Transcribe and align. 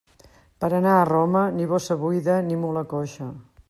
Per 0.63 0.69
anar 0.77 0.95
a 0.95 1.03
Roma, 1.11 1.45
ni 1.59 1.69
bossa 1.75 2.01
buida 2.07 2.43
ni 2.51 2.61
mula 2.67 2.89
coixa. 2.97 3.35